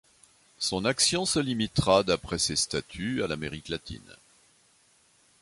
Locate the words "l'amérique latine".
3.27-4.17